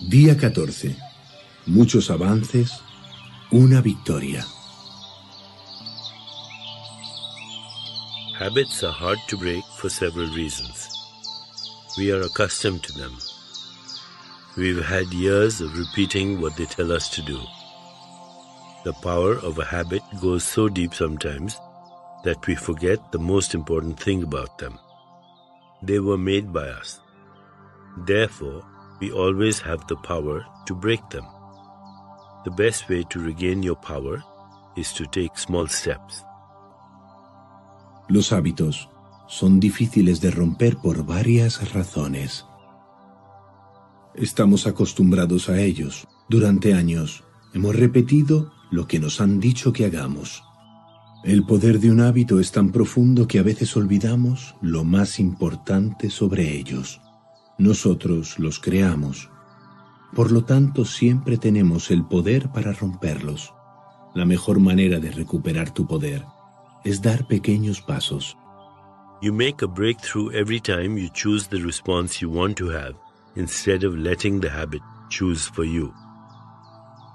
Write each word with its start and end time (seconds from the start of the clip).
Día 0.00 0.38
14. 0.38 0.96
Muchos 1.66 2.08
avances, 2.08 2.70
una 3.52 3.80
victoria. 3.80 4.46
Habits 8.38 8.84
are 8.84 8.92
hard 8.92 9.18
to 9.26 9.36
break 9.36 9.64
for 9.76 9.88
several 9.88 10.28
reasons. 10.36 10.88
We 11.98 12.12
are 12.12 12.20
accustomed 12.20 12.84
to 12.84 12.92
them. 12.92 13.18
We've 14.56 14.84
had 14.84 15.12
years 15.12 15.60
of 15.60 15.76
repeating 15.76 16.40
what 16.40 16.56
they 16.56 16.66
tell 16.66 16.92
us 16.92 17.08
to 17.16 17.22
do. 17.22 17.40
The 18.84 18.92
power 19.02 19.34
of 19.38 19.58
a 19.58 19.64
habit 19.64 20.02
goes 20.20 20.44
so 20.44 20.68
deep 20.68 20.94
sometimes 20.94 21.58
that 22.22 22.46
we 22.46 22.54
forget 22.54 23.10
the 23.10 23.18
most 23.18 23.52
important 23.52 23.98
thing 23.98 24.22
about 24.22 24.58
them. 24.58 24.78
They 25.82 25.98
were 25.98 26.18
made 26.18 26.52
by 26.52 26.68
us. 26.68 27.00
Therefore, 28.06 28.62
we 29.00 29.10
always 29.12 29.60
have 29.60 29.86
the 29.86 29.96
power 29.96 30.44
to 30.66 30.74
break 30.74 31.00
them. 31.10 31.24
The 32.44 32.50
best 32.50 32.88
way 32.88 33.04
to 33.10 33.20
regain 33.20 33.62
your 33.62 33.76
power 33.76 34.22
is 34.76 34.92
to 34.94 35.06
take 35.06 35.36
small 35.36 35.68
steps. 35.68 36.24
Los 38.08 38.32
hábitos 38.32 38.88
son 39.28 39.60
difíciles 39.60 40.20
de 40.20 40.30
romper 40.30 40.76
por 40.78 41.04
varias 41.04 41.72
razones. 41.72 42.46
Estamos 44.14 44.66
acostumbrados 44.66 45.48
a 45.48 45.60
ellos. 45.60 46.06
Durante 46.28 46.74
años 46.74 47.24
hemos 47.54 47.76
repetido 47.76 48.52
lo 48.70 48.86
que 48.86 48.98
nos 48.98 49.20
han 49.20 49.40
dicho 49.40 49.72
que 49.72 49.84
hagamos. 49.84 50.42
El 51.24 51.44
poder 51.44 51.80
de 51.80 51.90
un 51.90 52.00
hábito 52.00 52.40
es 52.40 52.52
tan 52.52 52.70
profundo 52.70 53.26
que 53.26 53.38
a 53.38 53.42
veces 53.42 53.76
olvidamos 53.76 54.54
lo 54.62 54.84
más 54.84 55.18
importante 55.18 56.10
sobre 56.10 56.56
ellos. 56.56 57.00
Nosotros 57.58 58.38
los 58.38 58.60
creamos. 58.60 59.30
Por 60.14 60.30
lo 60.30 60.44
tanto, 60.44 60.84
siempre 60.84 61.36
tenemos 61.36 61.90
el 61.90 62.04
poder 62.04 62.50
para 62.50 62.72
romperlos. 62.72 63.52
La 64.14 64.24
mejor 64.24 64.60
manera 64.60 65.00
de 65.00 65.10
recuperar 65.10 65.72
tu 65.72 65.84
poder 65.84 66.24
es 66.84 67.02
dar 67.02 67.26
pequeños 67.26 67.80
pasos. 67.80 68.36
You 69.20 69.32
make 69.32 69.64
a 69.64 69.66
breakthrough 69.66 70.30
every 70.30 70.60
time 70.60 70.96
you 70.96 71.08
choose 71.08 71.48
the 71.48 71.58
response 71.58 72.22
you 72.22 72.30
want 72.30 72.56
to 72.58 72.68
have 72.68 72.94
instead 73.34 73.82
of 73.82 73.96
letting 73.96 74.40
the 74.40 74.50
habit 74.50 74.80
choose 75.10 75.48
for 75.48 75.64
you. 75.64 75.92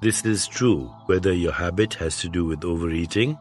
This 0.01 0.25
is 0.25 0.49
true 0.49 0.91
whether 1.05 1.31
your 1.31 1.53
habit 1.53 1.93
has 1.93 2.19
to 2.19 2.27
do 2.27 2.45
with 2.45 2.65
overeating, 2.65 3.37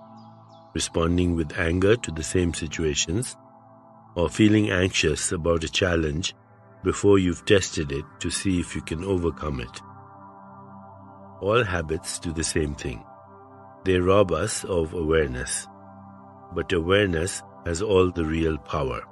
responding 0.73 1.35
with 1.35 1.59
anger 1.59 1.97
to 1.97 2.13
the 2.13 2.23
same 2.23 2.55
situations, 2.55 3.37
or 4.15 4.29
feeling 4.29 4.71
anxious 4.71 5.33
about 5.33 5.65
a 5.65 5.69
challenge 5.69 6.37
before 6.85 7.19
you've 7.19 7.45
tested 7.45 7.93
it 7.93 8.05
to 8.19 8.31
see 8.31 8.61
if 8.61 8.75
you 8.75 8.83
can 8.83 9.05
overcome 9.05 9.61
it. 9.61 9.81
All 11.41 11.65
habits 11.65 12.21
do 12.21 12.33
the 12.33 12.45
same 12.45 12.75
thing. 12.75 13.03
They 13.85 13.99
rob 13.99 14.33
us 14.33 14.65
of 14.65 14.95
awareness. 14.95 15.67
But 16.55 16.73
awareness 16.73 17.43
has 17.67 17.83
all 17.83 18.13
the 18.13 18.25
real 18.25 18.59
power. 18.59 19.03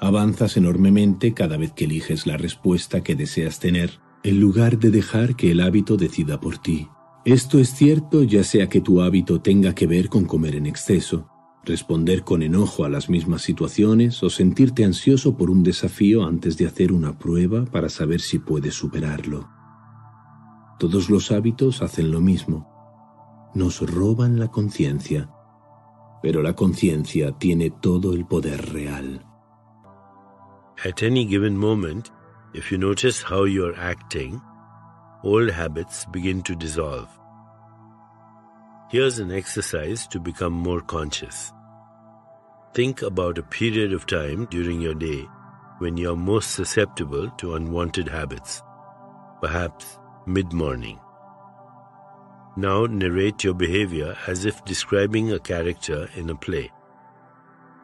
Avanzas 0.00 0.56
enormemente 0.56 1.34
cada 1.34 1.56
vez 1.56 1.72
que 1.72 1.86
eliges 1.86 2.26
la 2.26 2.36
respuesta 2.36 3.02
que 3.02 3.16
deseas 3.16 3.58
tener, 3.58 4.00
en 4.22 4.40
lugar 4.40 4.78
de 4.78 4.90
dejar 4.90 5.34
que 5.34 5.50
el 5.50 5.60
hábito 5.60 5.96
decida 5.96 6.38
por 6.38 6.58
ti. 6.58 6.88
Esto 7.24 7.58
es 7.58 7.70
cierto 7.70 8.22
ya 8.22 8.44
sea 8.44 8.68
que 8.68 8.80
tu 8.80 9.02
hábito 9.02 9.40
tenga 9.40 9.74
que 9.74 9.86
ver 9.86 10.08
con 10.08 10.24
comer 10.24 10.54
en 10.54 10.66
exceso, 10.66 11.28
responder 11.68 12.24
con 12.24 12.42
enojo 12.42 12.84
a 12.84 12.88
las 12.88 13.08
mismas 13.08 13.42
situaciones 13.42 14.22
o 14.22 14.30
sentirte 14.30 14.84
ansioso 14.84 15.36
por 15.36 15.50
un 15.50 15.62
desafío 15.62 16.24
antes 16.24 16.56
de 16.56 16.66
hacer 16.66 16.92
una 16.92 17.16
prueba 17.16 17.64
para 17.66 17.88
saber 17.88 18.20
si 18.20 18.38
puedes 18.40 18.74
superarlo. 18.74 19.48
Todos 20.78 21.10
los 21.10 21.30
hábitos 21.30 21.82
hacen 21.82 22.10
lo 22.10 22.20
mismo. 22.20 22.66
Nos 23.54 23.80
roban 23.80 24.38
la 24.38 24.48
conciencia, 24.48 25.30
pero 26.22 26.42
la 26.42 26.54
conciencia 26.54 27.32
tiene 27.32 27.70
todo 27.70 28.12
el 28.12 28.26
poder 28.26 28.72
real. 28.72 29.24
At 30.84 31.02
any 31.02 31.26
given 31.26 31.56
moment, 31.56 32.10
if 32.54 32.70
you 32.70 32.78
notice 32.78 33.22
how 33.22 33.46
you're 33.46 33.76
acting, 33.78 34.40
old 35.22 35.50
habits 35.50 36.06
begin 36.12 36.42
to 36.42 36.54
dissolve. 36.54 37.08
Here's 38.90 39.18
an 39.18 39.32
exercise 39.32 40.06
to 40.08 40.18
become 40.18 40.52
more 40.52 40.80
conscious. 40.80 41.52
Think 42.74 43.02
about 43.02 43.38
a 43.38 43.42
period 43.42 43.92
of 43.92 44.06
time 44.06 44.46
during 44.46 44.80
your 44.80 44.94
day 44.94 45.26
when 45.78 45.96
you're 45.96 46.16
most 46.16 46.52
susceptible 46.52 47.30
to 47.38 47.54
unwanted 47.54 48.08
habits, 48.08 48.62
perhaps 49.40 49.98
mid 50.26 50.52
morning. 50.52 51.00
Now 52.56 52.86
narrate 52.86 53.42
your 53.42 53.54
behavior 53.54 54.16
as 54.26 54.44
if 54.44 54.64
describing 54.64 55.32
a 55.32 55.38
character 55.38 56.08
in 56.14 56.28
a 56.28 56.34
play. 56.34 56.70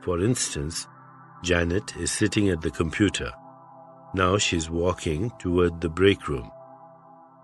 For 0.03 0.21
instance, 0.21 0.87
Janet 1.43 1.97
is 1.97 2.11
sitting 2.11 2.51
at 2.51 2.61
the 2.61 2.71
computer. 2.71 3.33
Now 4.15 4.37
she's 4.37 4.69
walking 4.69 5.31
toward 5.39 5.81
the 5.81 5.89
break 5.89 6.29
room. 6.29 6.51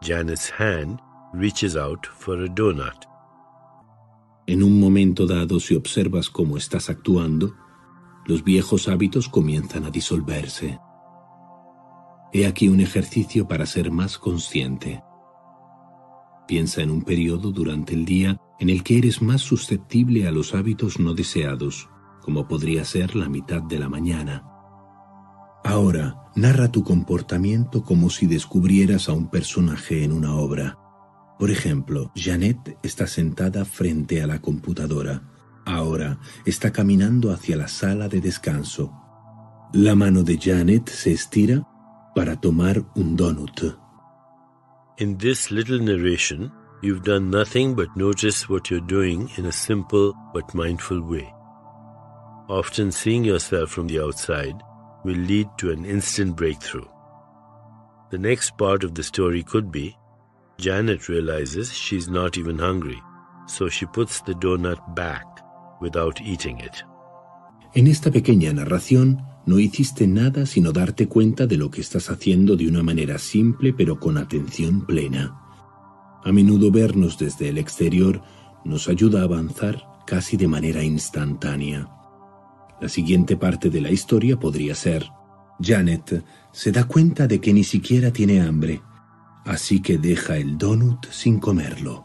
Janet's 0.03 0.51
hand 0.51 1.01
reaches 1.33 1.77
out 1.77 2.07
for 2.07 2.43
a 2.43 2.49
donut. 2.49 3.05
En 4.51 4.65
un 4.65 4.81
momento 4.81 5.29
dado, 5.29 5.61
si 5.61 5.77
observas 5.77 6.29
cómo 6.29 6.57
estás 6.57 6.91
actuando, 6.91 7.55
los 8.27 8.43
viejos 8.43 8.89
hábitos 8.89 9.29
comienzan 9.29 9.85
a 9.85 9.91
disolverse. 9.93 10.81
He 12.33 12.45
aquí 12.45 12.67
un 12.69 12.81
ejercicio 12.81 13.47
para 13.47 13.65
ser 13.65 13.93
más 13.93 14.19
consciente. 14.19 15.05
Piensa 16.49 16.83
en 16.83 16.91
un 16.91 17.03
periodo 17.03 17.53
durante 17.53 17.95
el 17.95 18.05
día 18.05 18.39
en 18.59 18.71
el 18.71 18.83
que 18.83 18.99
eres 18.99 19.23
más 19.23 19.41
susceptible 19.41 20.27
a 20.27 20.33
los 20.33 20.53
hábitos 20.53 20.99
no 20.99 21.15
deseados, 21.15 21.89
como 22.21 22.49
podría 22.49 22.85
ser 22.85 23.15
la 23.15 23.29
mitad 23.29 23.63
de 23.63 23.79
la 23.79 23.89
mañana. 23.89 24.43
Ahora, 25.63 26.25
narra 26.35 26.73
tu 26.73 26.83
comportamiento 26.83 27.85
como 27.85 28.11
si 28.11 28.27
descubrieras 28.27 29.09
a 29.09 29.13
un 29.13 29.31
personaje 29.31 30.03
en 30.03 30.11
una 30.11 30.35
obra. 30.35 30.80
Por 31.41 31.51
ejemplo, 31.51 32.13
Janet 32.15 32.77
está 32.83 33.07
sentada 33.07 33.65
frente 33.65 34.21
a 34.21 34.27
la 34.27 34.43
computadora. 34.43 35.23
Ahora 35.65 36.19
está 36.45 36.71
caminando 36.71 37.33
hacia 37.33 37.57
la 37.57 37.67
sala 37.67 38.09
de 38.09 38.21
descanso. 38.21 38.93
La 39.73 39.95
mano 39.95 40.23
de 40.23 40.37
Janet 40.37 40.91
se 40.91 41.13
estira 41.13 41.67
para 42.15 42.39
tomar 42.39 42.85
un 42.95 43.17
donut. 43.17 43.75
In 44.99 45.17
this 45.17 45.51
little 45.51 45.81
narration, 45.81 46.53
you've 46.83 47.05
done 47.05 47.31
nothing 47.31 47.75
but 47.75 47.89
notice 47.97 48.47
what 48.47 48.69
you're 48.69 48.87
doing 48.87 49.31
in 49.39 49.47
a 49.47 49.53
simple 49.53 50.13
but 50.35 50.53
mindful 50.53 51.01
way. 51.01 51.33
Often 52.51 52.93
seeing 52.93 53.25
yourself 53.25 53.71
from 53.71 53.87
the 53.87 53.99
outside 53.99 54.57
will 55.07 55.17
lead 55.17 55.49
to 55.57 55.71
an 55.71 55.87
instant 55.87 56.37
breakthrough. 56.37 56.89
The 58.11 58.19
next 58.19 58.59
part 58.59 58.85
of 58.85 58.95
the 58.95 59.03
story 59.03 59.43
could 59.43 59.73
be 59.73 59.97
Janet 60.61 61.09
realizes 61.09 61.73
she's 61.73 62.09
not 62.09 62.37
even 62.37 62.59
hungry, 62.59 63.03
so 63.47 63.69
she 63.71 63.87
puts 63.87 64.21
the 64.21 64.35
donut 64.35 64.79
back 64.95 65.25
without 65.81 66.21
eating 66.21 66.61
it. 66.61 66.85
En 67.75 67.87
esta 67.87 68.11
pequeña 68.11 68.53
narración 68.53 69.23
no 69.47 69.59
hiciste 69.59 70.07
nada 70.07 70.45
sino 70.45 70.73
darte 70.73 71.09
cuenta 71.09 71.47
de 71.47 71.57
lo 71.57 71.71
que 71.71 71.81
estás 71.81 72.11
haciendo 72.11 72.57
de 72.57 72.69
una 72.69 72.83
manera 72.83 73.19
simple 73.19 73.73
pero 73.73 73.99
con 73.99 74.19
atención 74.19 74.85
plena. 74.85 75.35
A 76.25 76.31
menudo 76.31 76.71
vernos 76.71 77.17
desde 77.17 77.49
el 77.49 77.57
exterior 77.57 78.21
nos 78.65 78.89
ayuda 78.89 79.23
a 79.23 79.25
avanzar 79.25 79.83
casi 80.07 80.37
de 80.37 80.47
manera 80.47 80.85
instantánea. 80.85 81.89
La 82.83 82.89
siguiente 82.91 83.37
parte 83.37 83.71
de 83.71 83.81
la 83.81 83.91
historia 83.91 84.39
podría 84.39 84.75
ser, 84.75 85.07
Janet 85.59 86.23
se 86.53 86.71
da 86.71 86.85
cuenta 86.85 87.27
de 87.27 87.41
que 87.41 87.55
ni 87.55 87.65
siquiera 87.65 88.13
tiene 88.13 88.43
hambre 88.43 88.83
así 89.45 89.83
que 89.83 89.99
deja 89.99 90.37
el 90.37 90.57
donut 90.59 91.07
sin 91.11 91.41
comerlo. 91.41 92.05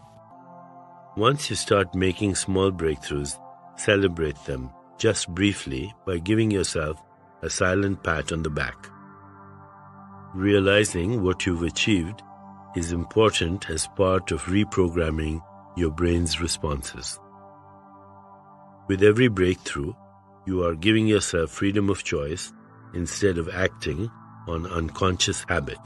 Once 1.17 1.49
you 1.49 1.55
start 1.55 1.95
making 1.95 2.35
small 2.35 2.71
breakthroughs, 2.71 3.39
celebrate 3.77 4.37
them 4.45 4.69
just 4.97 5.29
briefly 5.29 5.93
by 6.05 6.17
giving 6.17 6.51
yourself 6.51 7.01
a 7.41 7.49
silent 7.49 8.01
pat 8.03 8.31
on 8.31 8.43
the 8.43 8.49
back. 8.49 8.89
Realizing 10.33 11.21
what 11.23 11.45
you've 11.45 11.63
achieved 11.63 12.21
is 12.75 12.91
important 12.91 13.69
as 13.69 13.87
part 13.95 14.31
of 14.31 14.43
reprogramming 14.43 15.41
your 15.77 15.91
brain's 15.91 16.41
responses. 16.41 17.19
With 18.87 19.01
every 19.01 19.29
breakthrough, 19.29 19.93
you 20.45 20.63
are 20.63 20.75
giving 20.75 21.07
yourself 21.07 21.51
freedom 21.51 21.89
of 21.89 22.03
choice 22.03 22.51
instead 22.93 23.37
of 23.37 23.49
acting 23.49 24.09
on 24.47 24.67
unconscious 24.67 25.45
habit. 25.47 25.79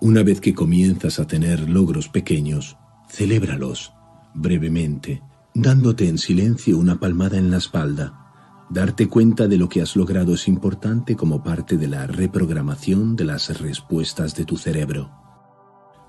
Una 0.00 0.22
vez 0.22 0.40
que 0.40 0.54
comienzas 0.54 1.18
a 1.18 1.26
tener 1.26 1.68
logros 1.68 2.08
pequeños, 2.08 2.76
celébralos 3.08 3.92
brevemente, 4.32 5.22
dándote 5.54 6.08
en 6.08 6.18
silencio 6.18 6.78
una 6.78 7.00
palmada 7.00 7.36
en 7.36 7.50
la 7.50 7.56
espalda. 7.56 8.66
Darte 8.70 9.08
cuenta 9.08 9.48
de 9.48 9.56
lo 9.56 9.68
que 9.68 9.82
has 9.82 9.96
logrado 9.96 10.34
es 10.34 10.46
importante 10.46 11.16
como 11.16 11.42
parte 11.42 11.76
de 11.76 11.88
la 11.88 12.06
reprogramación 12.06 13.16
de 13.16 13.24
las 13.24 13.60
respuestas 13.60 14.36
de 14.36 14.44
tu 14.44 14.56
cerebro. 14.56 15.10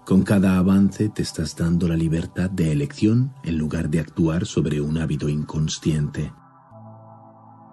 Con 0.05 0.21
cada 0.21 0.57
avance 0.57 1.09
te 1.09 1.23
estás 1.23 1.55
dando 1.55 1.87
la 1.87 1.95
libertad 1.95 2.49
de 2.49 2.71
elección 2.71 3.33
en 3.43 3.57
lugar 3.57 3.89
de 3.89 4.01
actuar 4.01 4.45
sobre 4.45 4.81
un 4.81 4.97
hábito 4.99 5.29
inconsciente. 5.29 6.31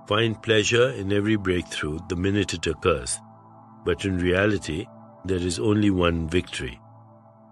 Find 0.09 0.41
pleasure 0.41 0.99
in 0.99 1.13
every 1.13 1.37
breakthrough 1.37 1.99
the 2.09 2.17
minute 2.17 2.55
it 2.55 2.67
occurs, 2.69 3.21
but 3.85 4.05
in 4.05 4.19
reality, 4.19 4.87
there 5.27 5.47
is 5.47 5.59
only 5.59 5.91
one 5.91 6.29
victory 6.29 6.79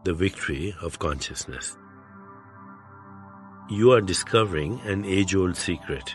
the 0.04 0.12
victory 0.12 0.74
of 0.82 0.98
consciousness. 0.98 1.78
You 3.70 3.92
are 3.92 4.02
discovering 4.02 4.78
an 4.84 5.06
age 5.06 5.34
old 5.34 5.56
secret. 5.56 6.14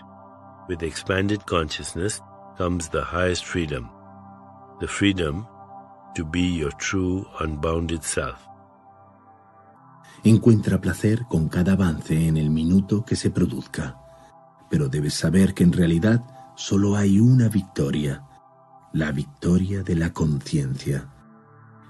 With 0.67 0.83
expanded 0.83 1.43
consciousness 1.47 2.21
comes 2.55 2.89
the 2.89 3.01
highest 3.01 3.45
freedom, 3.45 3.89
the 4.79 4.87
freedom 4.87 5.47
to 6.15 6.23
be 6.23 6.41
your 6.41 6.71
true, 6.73 7.25
unbounded 7.39 8.03
self. 8.03 8.45
Encuentra 10.23 10.79
placer 10.79 11.25
con 11.27 11.49
cada 11.49 11.73
avance 11.73 12.27
en 12.27 12.37
el 12.37 12.51
minuto 12.51 13.03
que 13.03 13.15
se 13.15 13.31
produzca, 13.31 13.97
pero 14.69 14.87
debes 14.87 15.15
saber 15.15 15.55
que 15.55 15.63
en 15.63 15.73
realidad 15.73 16.23
solo 16.55 16.95
hay 16.95 17.19
una 17.19 17.49
victoria, 17.49 18.23
la 18.93 19.11
victoria 19.11 19.81
de 19.81 19.95
la 19.95 20.13
conciencia. 20.13 21.09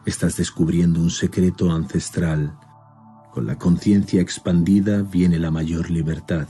Estás 0.10 0.38
descubriendo 0.38 1.00
un 1.00 1.12
secreto 1.12 1.72
ancestral. 1.72 2.58
Con 3.32 3.46
la 3.46 3.58
conciencia 3.58 4.22
expandida 4.22 5.04
viene 5.04 5.38
la 5.38 5.52
mayor 5.52 5.92
libertad 5.92 6.48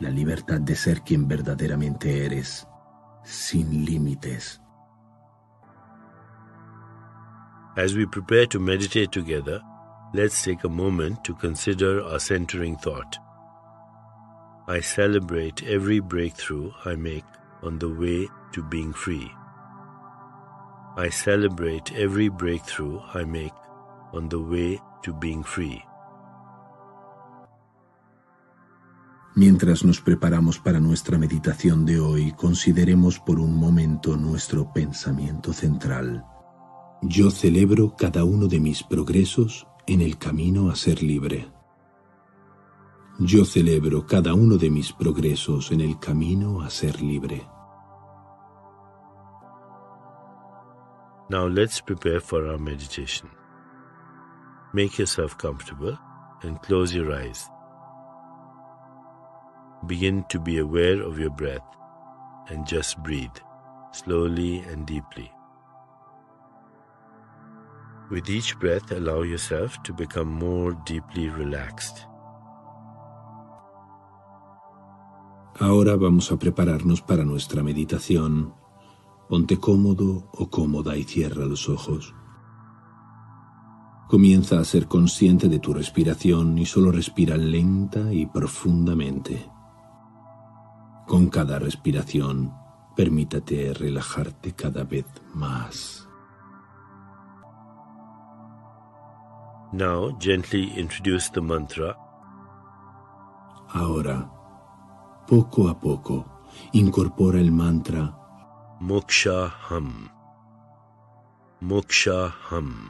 la 0.00 0.10
libertad 0.10 0.60
de 0.60 0.76
ser 0.76 1.02
quien 1.02 1.26
verdaderamente 1.26 2.24
eres, 2.24 2.66
sin 3.24 3.84
límites. 3.84 4.60
As 7.76 7.94
we 7.94 8.06
prepare 8.06 8.46
to 8.48 8.60
meditate 8.60 9.10
together, 9.10 9.60
let's 10.12 10.42
take 10.42 10.64
a 10.64 10.68
moment 10.68 11.22
to 11.24 11.34
consider 11.34 12.02
our 12.02 12.20
centering 12.20 12.76
thought. 12.76 13.18
I 14.68 14.80
celebrate 14.80 15.62
every 15.64 16.00
breakthrough 16.00 16.70
I 16.84 16.94
make 16.96 17.24
on 17.62 17.78
the 17.78 17.88
way 17.88 18.28
to 18.52 18.62
being 18.62 18.92
free. 18.92 19.30
I 21.00 21.10
celebrate 21.12 21.92
every 21.94 22.28
breakthrough 22.28 22.98
I 23.14 23.24
make 23.24 23.54
on 24.12 24.28
the 24.28 24.40
way 24.40 24.80
to 25.04 25.12
being 25.12 25.44
free. 25.44 25.80
Mientras 29.36 29.84
nos 29.84 30.00
preparamos 30.00 30.58
para 30.58 30.80
nuestra 30.80 31.16
meditación 31.16 31.86
de 31.86 32.00
hoy, 32.00 32.32
consideremos 32.32 33.20
por 33.20 33.38
un 33.38 33.54
momento 33.54 34.16
nuestro 34.16 34.72
pensamiento 34.72 35.52
central. 35.52 36.24
Yo 37.02 37.30
celebro 37.30 37.94
cada 37.96 38.24
uno 38.24 38.48
de 38.48 38.58
mis 38.58 38.82
progresos 38.82 39.68
en 39.86 40.00
el 40.00 40.18
camino 40.18 40.68
a 40.68 40.74
ser 40.74 41.00
libre. 41.00 41.46
Yo 43.20 43.44
celebro 43.44 44.04
cada 44.04 44.34
uno 44.34 44.56
de 44.56 44.68
mis 44.68 44.92
progresos 44.92 45.70
en 45.70 45.80
el 45.80 46.00
camino 46.00 46.60
a 46.60 46.70
ser 46.70 47.00
libre. 47.00 47.46
Now 51.30 51.46
let's 51.46 51.80
prepare 51.80 52.20
for 52.20 52.46
our 52.48 52.56
meditation. 52.56 53.28
Make 54.72 54.98
yourself 54.98 55.36
comfortable 55.36 55.98
and 56.42 56.60
close 56.62 56.94
your 56.94 57.12
eyes. 57.12 57.44
Begin 59.86 60.24
to 60.30 60.40
be 60.40 60.58
aware 60.58 61.02
of 61.02 61.18
your 61.18 61.30
breath 61.30 61.66
and 62.48 62.66
just 62.66 63.02
breathe 63.02 63.36
slowly 63.92 64.60
and 64.60 64.86
deeply. 64.86 65.30
With 68.10 68.30
each 68.30 68.58
breath, 68.58 68.90
allow 68.90 69.20
yourself 69.20 69.82
to 69.82 69.92
become 69.92 70.28
more 70.28 70.72
deeply 70.86 71.28
relaxed. 71.28 72.06
Ahora 75.60 75.96
vamos 75.96 76.32
a 76.32 76.38
prepararnos 76.38 77.02
para 77.02 77.24
nuestra 77.24 77.62
meditación. 77.62 78.54
Ponte 79.28 79.58
cómodo 79.58 80.30
o 80.32 80.48
cómoda 80.48 80.96
y 80.96 81.04
cierra 81.04 81.44
los 81.44 81.68
ojos. 81.68 82.14
Comienza 84.08 84.58
a 84.58 84.64
ser 84.64 84.88
consciente 84.88 85.50
de 85.50 85.58
tu 85.58 85.74
respiración 85.74 86.56
y 86.56 86.64
solo 86.64 86.90
respira 86.90 87.36
lenta 87.36 88.10
y 88.10 88.24
profundamente. 88.24 89.50
Con 91.06 91.28
cada 91.28 91.58
respiración, 91.58 92.54
permítate 92.96 93.74
relajarte 93.74 94.54
cada 94.54 94.84
vez 94.84 95.04
más. 95.34 96.08
Now 99.74 100.16
gently 100.18 100.72
introduce 100.74 101.30
the 101.30 101.42
mantra. 101.42 101.94
Ahora, 103.74 104.32
poco 105.26 105.68
a 105.68 105.78
poco, 105.78 106.24
incorpora 106.72 107.38
el 107.38 107.52
mantra 107.52 108.17
Moksha 108.80 109.50
Ham. 109.68 110.08
Moksha 111.60 112.32
Ham. 112.48 112.88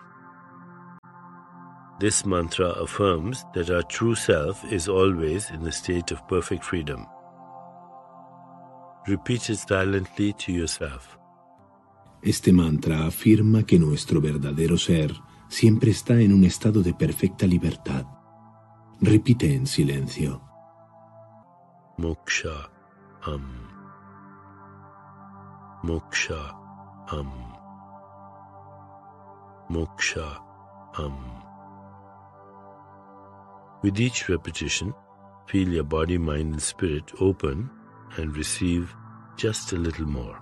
This 1.99 2.27
mantra 2.27 2.69
affirms 2.73 3.47
that 3.55 3.71
our 3.71 3.83
true 3.85 4.15
self 4.15 4.63
is 4.71 4.87
always 4.87 5.49
in 5.49 5.67
a 5.67 5.73
state 5.73 6.11
of 6.11 6.29
perfect 6.29 6.63
freedom. 6.63 7.07
Repeat 9.07 9.49
it 9.49 9.57
silently 9.57 10.35
to 10.35 10.53
yourself. 10.53 11.17
Este 12.23 12.53
mantra 12.53 13.07
afirma 13.07 13.63
que 13.63 13.79
nuestro 13.79 14.21
verdadero 14.21 14.77
ser 14.77 15.15
siempre 15.49 15.91
está 15.91 16.21
en 16.21 16.35
un 16.35 16.45
estado 16.45 16.83
de 16.83 16.93
perfecta 16.93 17.47
libertad. 17.47 18.05
Repite 19.01 19.55
en 19.55 19.67
silencio. 19.67 20.43
Moksha 21.97 22.69
Am. 23.23 23.78
Moksha 25.85 26.53
Am. 27.13 27.31
Moksha 29.71 30.41
Am. 30.99 31.17
With 33.83 34.01
each 34.01 34.29
repetition, 34.29 34.93
feel 35.47 35.69
your 35.69 35.85
body, 35.85 36.19
mind, 36.19 36.55
and 36.55 36.63
spirit 36.63 37.13
open 37.21 37.71
and 38.17 38.37
receive 38.37 38.93
just 39.37 39.73
a 39.73 39.77
little 39.77 40.07
more. 40.07 40.37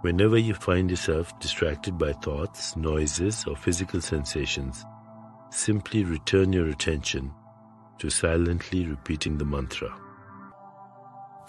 Whenever 0.00 0.38
you 0.38 0.54
find 0.54 0.88
yourself 0.88 1.38
distracted 1.40 1.98
by 1.98 2.14
thoughts, 2.14 2.74
noises, 2.74 3.44
or 3.46 3.54
physical 3.54 4.00
sensations, 4.00 4.82
simply 5.50 6.04
return 6.04 6.54
your 6.54 6.68
attention 6.68 7.30
to 7.98 8.08
silently 8.08 8.86
repeating 8.86 9.36
the 9.36 9.44
mantra. 9.44 9.94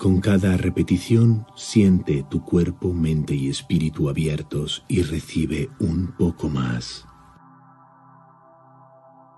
Con 0.02 0.20
cada 0.20 0.58
repetición, 0.58 1.46
siente 1.56 2.26
tu 2.28 2.44
cuerpo, 2.44 2.92
mente 2.92 3.36
y 3.36 3.50
espíritu 3.50 4.10
abiertos 4.10 4.84
y 4.88 5.04
recibe 5.04 5.70
un 5.78 6.16
poco 6.18 6.50
más. 6.50 7.06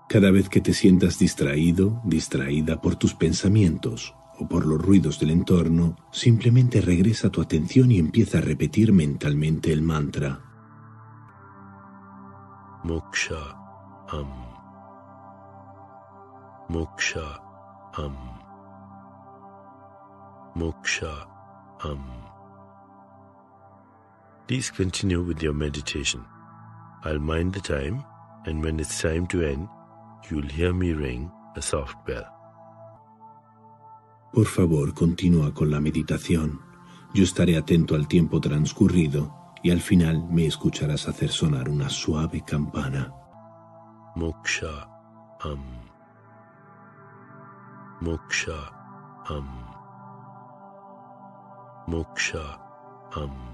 Cada 0.08 0.30
vez 0.30 0.48
que 0.48 0.62
te 0.62 0.72
sientas 0.72 1.18
distraído, 1.18 2.00
distraída 2.02 2.80
por 2.80 2.96
tus 2.96 3.12
pensamientos 3.12 4.14
o 4.38 4.48
por 4.48 4.64
los 4.64 4.80
ruidos 4.80 5.20
del 5.20 5.32
entorno, 5.32 5.96
simplemente 6.10 6.80
regresa 6.80 7.28
tu 7.28 7.42
atención 7.42 7.92
y 7.92 7.98
empieza 7.98 8.38
a 8.38 8.40
repetir 8.40 8.90
mentalmente 8.94 9.70
el 9.70 9.82
mantra. 9.82 10.40
Moksha 12.84 13.54
Am. 14.08 14.32
Moksha 16.70 17.38
Am. 17.98 18.33
Moksha 20.56 21.26
Am. 21.84 22.04
Please 24.46 24.70
continue 24.70 25.20
with 25.20 25.42
your 25.42 25.52
meditation. 25.52 26.24
I'll 27.02 27.18
mind 27.18 27.54
the 27.54 27.60
time, 27.60 28.04
and 28.46 28.62
when 28.62 28.78
it's 28.78 29.02
time 29.02 29.26
to 29.28 29.42
end, 29.42 29.68
you'll 30.30 30.46
hear 30.46 30.72
me 30.72 30.92
ring 30.92 31.30
a 31.56 31.62
soft 31.62 31.96
bell. 32.06 32.24
Por 34.32 34.46
favor, 34.46 34.94
continúa 34.94 35.52
con 35.52 35.70
la 35.70 35.80
meditación. 35.80 36.60
Yo 37.14 37.24
estaré 37.24 37.56
atento 37.56 37.96
al 37.96 38.06
tiempo 38.06 38.40
transcurrido 38.40 39.34
y 39.62 39.72
al 39.72 39.80
final 39.80 40.22
me 40.30 40.46
escucharás 40.46 41.08
hacer 41.08 41.30
sonar 41.30 41.68
una 41.68 41.88
suave 41.88 42.44
campana. 42.46 43.12
Moksha 44.14 44.88
Am. 45.40 45.64
Moksha 48.00 49.24
Am. 49.26 49.73
Moksha 51.86 52.58
Am. 53.16 53.53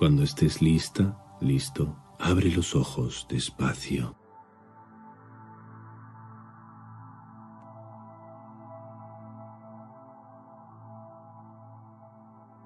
Cuando 0.00 0.22
estés 0.22 0.62
lista, 0.62 1.14
listo, 1.42 1.94
abre 2.18 2.50
los 2.50 2.74
ojos 2.74 3.26
despacio. 3.28 4.16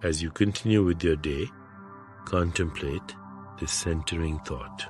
As 0.04 0.22
you 0.22 0.30
continue 0.30 0.84
with 0.84 1.02
your 1.02 1.16
day, 1.16 1.48
contemplate 2.24 3.16
this 3.58 3.72
centering 3.72 4.38
thought. 4.44 4.86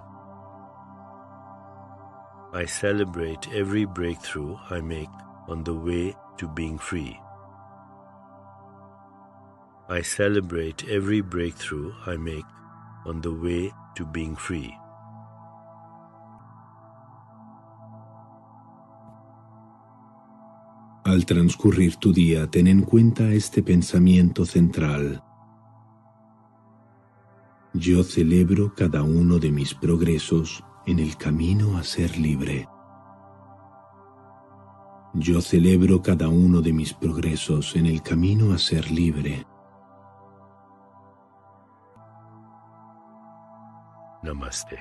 I 2.53 2.67
celebrate 2.67 3.49
every 3.55 3.87
breakthrough 3.87 4.59
I 4.69 4.83
make 4.83 5.09
on 5.49 5.65
the 5.65 5.73
way 5.73 6.15
to 6.37 6.49
being 6.49 6.77
free. 6.77 7.19
I 9.87 10.03
celebrate 10.03 10.89
every 10.89 11.21
breakthrough 11.21 11.93
I 12.07 12.17
make 12.17 12.47
on 13.05 13.21
the 13.21 13.31
way 13.31 13.71
to 13.97 14.07
being 14.07 14.35
free. 14.35 14.73
Al 21.05 21.27
transcurrir 21.27 21.97
tu 21.97 22.15
día, 22.15 22.51
ten 22.51 22.67
en 22.67 22.81
cuenta 22.81 23.31
este 23.35 23.63
pensamiento 23.63 24.47
central. 24.47 25.23
Yo 27.75 28.03
celebro 28.05 28.73
cada 28.75 29.03
uno 29.03 29.39
de 29.39 29.53
mis 29.53 29.75
progresos 29.75 30.65
en 30.87 30.99
el 30.99 31.19
camino 31.19 31.77
a 31.77 31.83
ser 31.83 32.17
libre. 32.19 32.67
Yo 35.13 35.43
celebro 35.43 36.01
cada 36.01 36.29
uno 36.29 36.63
de 36.63 36.73
mis 36.73 36.95
progresos 36.95 37.77
en 37.77 37.85
el 37.85 38.01
camino 38.01 38.55
a 38.55 38.59
ser 38.59 38.91
libre. 38.91 39.45
Namaste. 44.45 44.77